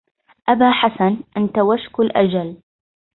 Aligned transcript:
أبا 0.49 0.71
حسن 0.71 1.23
أنت 1.37 1.57
وشك 1.59 1.99
الأجل 1.99 2.57